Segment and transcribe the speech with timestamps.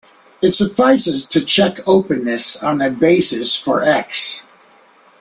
[0.41, 4.47] It suffices to check openness on a basis for "X".